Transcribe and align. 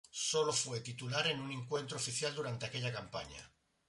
Solo 0.09 0.51
fue 0.51 0.79
titular 0.79 1.27
en 1.27 1.39
un 1.39 1.51
encuentro 1.51 1.95
oficial 1.97 2.33
durante 2.33 2.65
aquella 2.65 2.91
campaña. 2.91 3.51